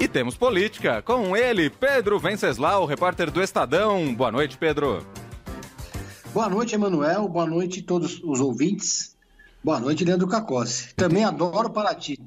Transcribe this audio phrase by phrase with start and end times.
[0.00, 4.14] E temos política com ele, Pedro Venceslau, repórter do Estadão.
[4.14, 5.06] Boa noite, Pedro.
[6.32, 7.28] Boa noite, Emanuel.
[7.28, 9.14] Boa noite a todos os ouvintes.
[9.62, 10.94] Boa noite, Leandro Cacossi.
[10.94, 12.18] Também adoro Paraty.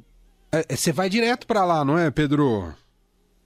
[0.51, 2.71] É, é, você vai direto para lá, não é, Pedro?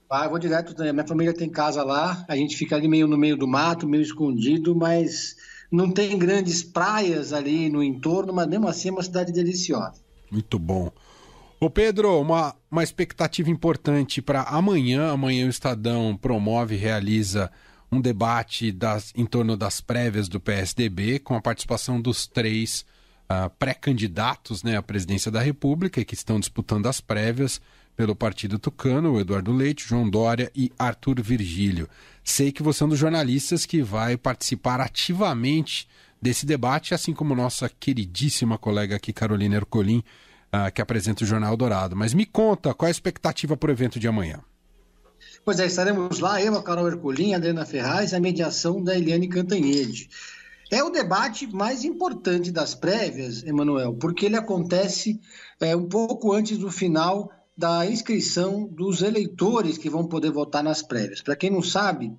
[0.06, 0.74] Vai, vou direto.
[0.78, 2.22] Minha família tem casa lá.
[2.28, 5.36] A gente fica ali meio no meio do mato, meio escondido, mas
[5.72, 10.02] não tem grandes praias ali no entorno, mas mesmo assim é uma cidade deliciosa.
[10.30, 10.92] Muito bom.
[11.60, 15.10] Ô Pedro, uma, uma expectativa importante para amanhã.
[15.10, 17.50] Amanhã o Estadão promove e realiza
[17.90, 22.86] um debate das, em torno das prévias do PSDB, com a participação dos três
[23.24, 27.60] uh, pré-candidatos né, à presidência da República, que estão disputando as prévias
[27.96, 31.88] pelo Partido Tucano, Eduardo Leite, João Dória e Arthur Virgílio.
[32.22, 35.88] Sei que você é um dos jornalistas que vai participar ativamente
[36.22, 40.04] desse debate, assim como nossa queridíssima colega aqui, Carolina Ercolim,
[40.52, 41.96] uh, que apresenta o Jornal Dourado.
[41.96, 44.40] Mas me conta, qual é a expectativa para o evento de amanhã?
[45.44, 49.28] Pois é, estaremos lá, eu, a Carol Ercolim, a Adriana Ferraz, a mediação da Eliane
[49.28, 50.08] Cantanhede.
[50.70, 55.18] É o debate mais importante das prévias, Emanuel, porque ele acontece
[55.58, 60.82] é, um pouco antes do final da inscrição dos eleitores que vão poder votar nas
[60.82, 61.22] prévias.
[61.22, 62.12] Para quem não sabe,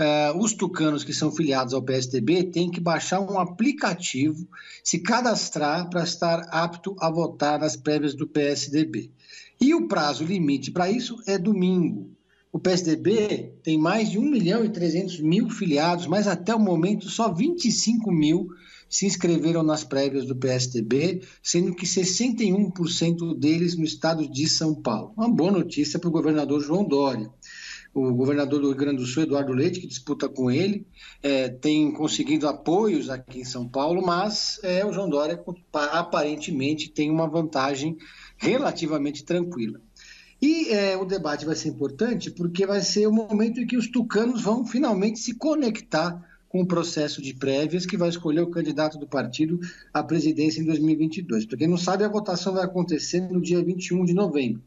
[0.00, 4.46] Uh, os tucanos que são filiados ao PSDB têm que baixar um aplicativo,
[4.84, 9.10] se cadastrar para estar apto a votar nas prévias do PSDB.
[9.60, 12.16] E o prazo limite para isso é domingo.
[12.52, 17.08] O PSDB tem mais de 1 milhão e 300 mil filiados, mas até o momento
[17.08, 18.48] só 25 mil
[18.88, 25.12] se inscreveram nas prévias do PSDB, sendo que 61% deles no estado de São Paulo.
[25.16, 27.28] Uma boa notícia para o governador João Dória
[27.94, 30.86] o governador do Rio Grande do Sul, Eduardo Leite, que disputa com ele,
[31.22, 37.10] é, tem conseguido apoios aqui em São Paulo, mas é, o João Dória aparentemente tem
[37.10, 37.96] uma vantagem
[38.36, 39.80] relativamente tranquila.
[40.40, 43.88] E é, o debate vai ser importante porque vai ser o momento em que os
[43.88, 48.98] tucanos vão finalmente se conectar com o processo de prévias que vai escolher o candidato
[48.98, 49.60] do partido
[49.92, 51.44] à presidência em 2022.
[51.44, 54.62] Para quem não sabe, a votação vai acontecer no dia 21 de novembro.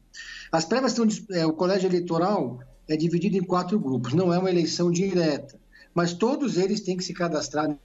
[0.52, 1.08] As prévias estão.
[1.36, 5.60] É, o colégio eleitoral é dividido em quatro grupos, não é uma eleição direta,
[5.94, 7.78] mas todos eles têm que se cadastrar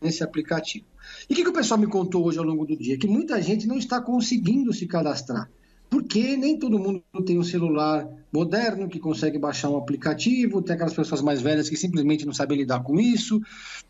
[0.00, 0.84] nesse aplicativo.
[1.28, 2.98] E o que, que o pessoal me contou hoje ao longo do dia?
[2.98, 5.50] Que muita gente não está conseguindo se cadastrar,
[5.88, 10.94] porque nem todo mundo tem um celular moderno que consegue baixar um aplicativo, tem aquelas
[10.94, 13.40] pessoas mais velhas que simplesmente não sabem lidar com isso,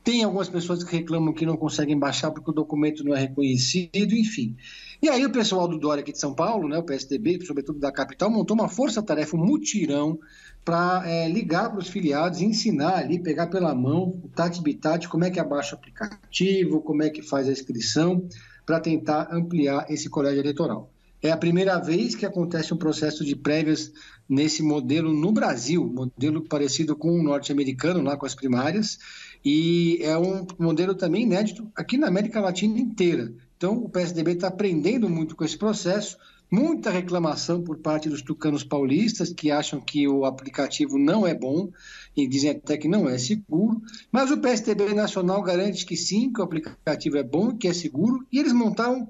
[0.05, 4.15] tem algumas pessoas que reclamam que não conseguem baixar porque o documento não é reconhecido,
[4.15, 4.57] enfim.
[5.03, 7.91] E aí o pessoal do Dória aqui de São Paulo, né, o PSDB, sobretudo da
[7.91, 10.19] capital, montou uma força-tarefa, um mutirão,
[10.65, 15.25] para é, ligar para os filiados, ensinar ali, pegar pela mão, o tati bitati, como
[15.25, 18.29] é que abaixa o aplicativo, como é que faz a inscrição,
[18.67, 20.91] para tentar ampliar esse colégio eleitoral.
[21.23, 23.91] É a primeira vez que acontece um processo de prévias
[24.29, 28.99] nesse modelo no Brasil, modelo parecido com o norte-americano, lá com as primárias,
[29.45, 33.33] e é um modelo também inédito aqui na América Latina inteira.
[33.57, 36.19] Então, o PSDB está aprendendo muito com esse processo,
[36.51, 41.71] muita reclamação por parte dos tucanos paulistas, que acham que o aplicativo não é bom
[42.17, 43.81] e dizem até que não é seguro,
[44.13, 48.27] mas o PSDB nacional garante que sim, que o aplicativo é bom, que é seguro,
[48.31, 49.09] e eles montaram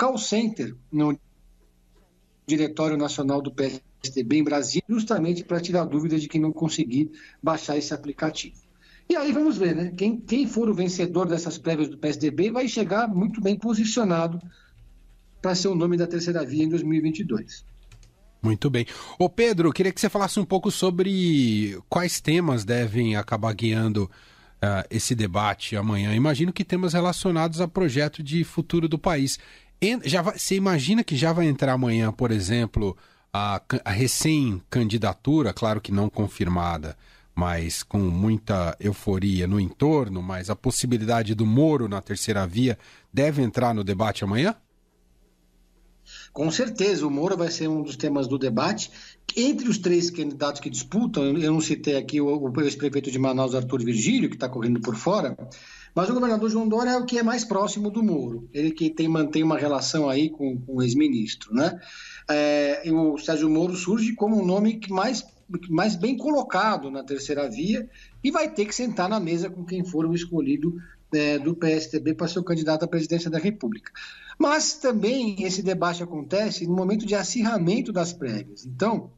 [0.00, 1.14] call center no
[2.46, 7.10] Diretório Nacional do PSDB em Brasília, justamente para tirar dúvidas de quem não conseguir
[7.42, 8.56] baixar esse aplicativo.
[9.06, 9.92] E aí vamos ver, né?
[9.94, 14.40] Quem, quem for o vencedor dessas prévias do PSDB vai chegar muito bem posicionado
[15.42, 17.64] para ser o nome da terceira via em 2022.
[18.42, 18.86] Muito bem.
[19.18, 24.86] Ô Pedro, queria que você falasse um pouco sobre quais temas devem acabar guiando uh,
[24.90, 26.14] esse debate amanhã.
[26.14, 29.38] Imagino que temas relacionados a projeto de futuro do país.
[30.04, 32.96] Já vai, você imagina que já vai entrar amanhã, por exemplo,
[33.32, 36.96] a, a recém-candidatura, claro que não confirmada,
[37.34, 42.78] mas com muita euforia no entorno, mas a possibilidade do Moro na terceira via
[43.10, 44.54] deve entrar no debate amanhã?
[46.32, 48.90] Com certeza, o Moro vai ser um dos temas do debate.
[49.36, 53.54] Entre os três candidatos que disputam, eu não citei aqui o, o ex-prefeito de Manaus,
[53.54, 55.36] Arthur Virgílio, que está correndo por fora,
[55.94, 58.90] mas o governador João Dória é o que é mais próximo do Moro, ele que
[58.90, 61.54] tem, mantém uma relação aí com, com o ex-ministro.
[61.54, 61.78] Né?
[62.28, 65.24] É, o Sérgio Moro surge como um nome que mais
[65.68, 67.90] mais bem colocado na terceira via
[68.22, 70.76] e vai ter que sentar na mesa com quem for o escolhido
[71.12, 73.90] é, do PSDB para ser o candidato à presidência da República.
[74.38, 78.64] Mas também esse debate acontece no momento de acirramento das prévias.
[78.64, 79.10] Então,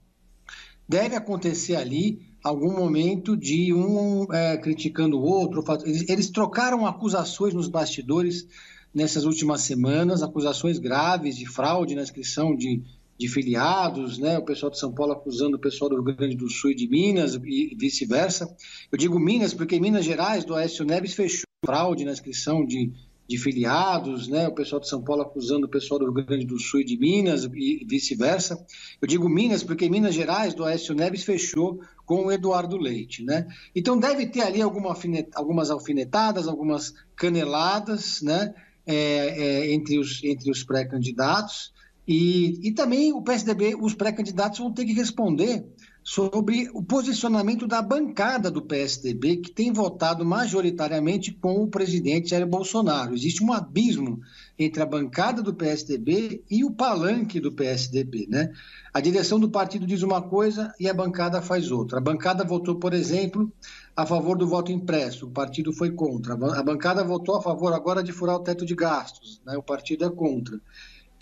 [0.89, 5.65] deve acontecer ali algum momento de um é, criticando o outro.
[5.85, 8.47] Eles, eles trocaram acusações nos bastidores
[8.95, 12.83] nessas últimas semanas, acusações graves de fraude na inscrição de
[13.23, 14.39] de filiados, né?
[14.39, 16.89] O pessoal de São Paulo acusando o pessoal do Rio Grande do Sul e de
[16.89, 18.53] Minas e vice-versa.
[18.91, 22.93] Eu digo Minas porque Minas Gerais, do Aécio Neves fechou fraude na inscrição de,
[23.29, 24.49] de filiados, né?
[24.49, 26.99] O pessoal de São Paulo acusando o pessoal do Rio Grande do Sul e de
[26.99, 28.65] Minas e vice-versa.
[29.01, 33.47] Eu digo Minas porque Minas Gerais, do Aécio Neves fechou com o Eduardo Leite, né?
[33.75, 38.55] Então deve ter ali alguma alfinet, algumas alfinetadas, algumas caneladas, né?
[38.85, 41.73] É, é, entre os, entre os pré-candidatos.
[42.07, 45.65] E, e também o PSDB, os pré-candidatos vão ter que responder
[46.05, 52.47] sobre o posicionamento da bancada do PSDB, que tem votado majoritariamente com o presidente Jair
[52.47, 53.15] Bolsonaro.
[53.15, 54.21] Existe um abismo
[54.59, 58.27] entre a bancada do PSDB e o palanque do PSDB.
[58.29, 58.53] Né?
[58.93, 61.99] A direção do partido diz uma coisa e a bancada faz outra.
[61.99, 63.53] A bancada votou, por exemplo,
[63.97, 66.35] a favor do voto impresso, o partido foi contra.
[66.35, 69.57] A bancada votou a favor agora de furar o teto de gastos, né?
[69.57, 70.61] o partido é contra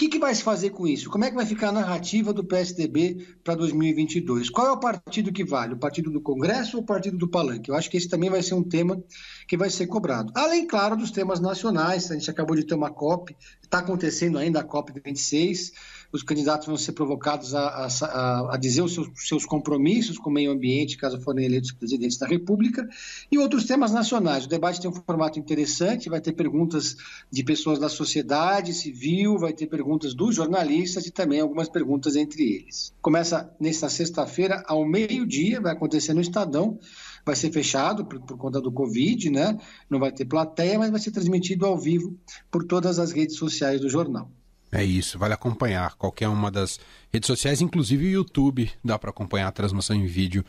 [0.00, 1.10] que, que vai se fazer com isso?
[1.10, 4.48] Como é que vai ficar a narrativa do PSDB para 2022?
[4.48, 5.74] Qual é o partido que vale?
[5.74, 7.68] O partido do Congresso ou o partido do Palanque?
[7.68, 8.98] Eu acho que esse também vai ser um tema
[9.46, 10.32] que vai ser cobrado.
[10.34, 14.60] Além, claro, dos temas nacionais, a gente acabou de ter uma COP, está acontecendo ainda
[14.60, 15.72] a COP 26
[16.12, 20.32] os candidatos vão ser provocados a, a, a dizer os seus, seus, compromissos com o
[20.32, 22.88] meio ambiente, caso forem eleitos presidentes da República,
[23.30, 24.44] e outros temas nacionais.
[24.44, 26.96] O debate tem um formato interessante, vai ter perguntas
[27.30, 32.42] de pessoas da sociedade civil, vai ter perguntas dos jornalistas e também algumas perguntas entre
[32.42, 32.92] eles.
[33.00, 36.78] Começa nesta sexta-feira, ao meio-dia, vai acontecer no Estadão,
[37.24, 39.58] vai ser fechado por, por, conta do Covid, né?
[39.88, 42.18] Não vai ter plateia, mas vai ser transmitido ao vivo
[42.50, 44.30] por todas as redes sociais do jornal.
[44.72, 46.78] É isso, vale acompanhar qualquer uma das
[47.12, 50.44] redes sociais, inclusive o YouTube, dá para acompanhar a transmissão em vídeo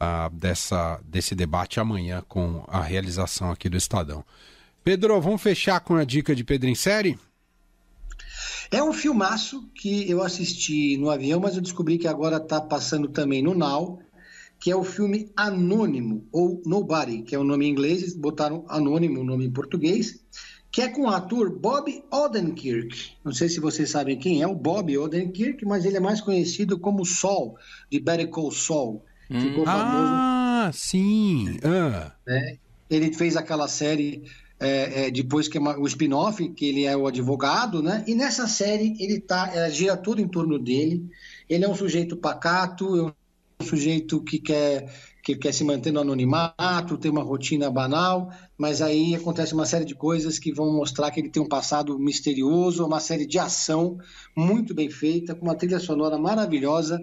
[0.00, 4.24] uh, dessa, desse debate amanhã com a realização aqui do Estadão.
[4.82, 7.18] Pedro, vamos fechar com a dica de Pedro em série?
[8.70, 13.08] É um filmaço que eu assisti no avião, mas eu descobri que agora está passando
[13.08, 14.00] também no Now,
[14.58, 19.20] que é o filme Anônimo, ou Nobody, que é o nome em inglês, botaram Anônimo,
[19.20, 20.24] o nome em português
[20.76, 23.12] que é com o ator Bob Odenkirk.
[23.24, 26.78] Não sei se vocês sabem quem é o Bob Odenkirk, mas ele é mais conhecido
[26.78, 27.56] como Sol,
[27.90, 29.02] de Better Call Saul.
[29.30, 29.40] Hum.
[29.40, 30.12] Ficou famoso.
[30.12, 31.58] Ah, sim.
[31.64, 32.12] Ah.
[32.28, 32.58] É,
[32.90, 34.24] ele fez aquela série
[34.60, 38.04] é, é, depois que é o spin-off, que ele é o advogado, né?
[38.06, 41.08] E nessa série ele tá, ela gira tudo em torno dele.
[41.48, 44.92] Ele é um sujeito pacato, é um sujeito que quer
[45.26, 49.84] que quer se manter no anonimato, tem uma rotina banal, mas aí acontece uma série
[49.84, 53.98] de coisas que vão mostrar que ele tem um passado misterioso, uma série de ação
[54.36, 57.02] muito bem feita, com uma trilha sonora maravilhosa.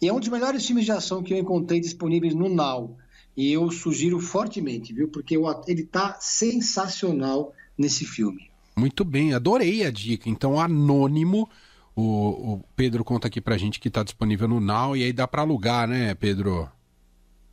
[0.00, 2.96] E é um dos melhores filmes de ação que eu encontrei disponíveis no Now.
[3.36, 5.08] E eu sugiro fortemente, viu?
[5.08, 5.36] Porque
[5.66, 8.48] ele está sensacional nesse filme.
[8.76, 10.30] Muito bem, adorei a dica.
[10.30, 11.48] Então, Anônimo,
[11.96, 15.26] o, o Pedro conta aqui pra gente que está disponível no Now, e aí dá
[15.26, 16.70] para alugar, né, Pedro?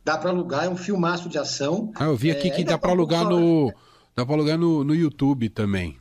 [0.04, 1.90] Dá para alugar, é um filmaço de ação.
[1.94, 3.72] Ah, eu vi aqui é, que dá para alugar no.
[4.14, 5.96] Dá para alugar no, no YouTube também.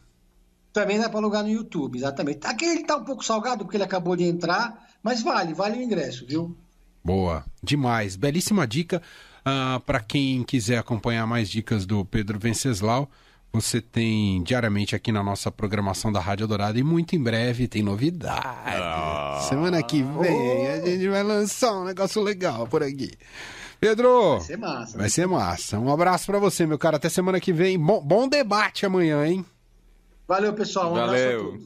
[0.73, 2.45] Também dá para alugar no YouTube, exatamente.
[2.45, 5.81] Aqui ele tá um pouco salgado porque ele acabou de entrar, mas vale, vale o
[5.81, 6.55] ingresso, viu?
[7.03, 8.15] Boa, demais.
[8.15, 8.97] Belíssima dica.
[8.97, 13.09] Uh, ah, para quem quiser acompanhar mais dicas do Pedro Venceslau,
[13.51, 17.83] você tem diariamente aqui na nossa programação da Rádio Dourada e muito em breve tem
[17.83, 18.41] novidade.
[18.43, 19.45] Ah.
[19.47, 20.71] Semana que vem oh.
[20.71, 23.11] a gente vai lançar um negócio legal por aqui.
[23.83, 24.37] Pedro.
[24.37, 24.97] Vai ser massa.
[24.97, 25.79] Vai ser massa.
[25.79, 26.97] Um abraço para você, meu cara.
[26.97, 27.77] Até semana que vem.
[27.77, 29.45] Bom, bom debate amanhã, hein?
[30.27, 30.91] Valeu, pessoal.
[30.91, 31.59] Um Valeu.